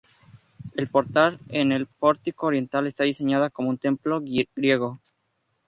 El 0.73 0.87
portal 0.89 1.37
en 1.49 1.71
el 1.71 1.85
pórtico 1.85 2.47
oriental 2.47 2.87
está 2.87 3.03
diseñado 3.03 3.47
como 3.51 3.69
un 3.69 3.77
templo 3.77 4.19
griego. 4.55 4.99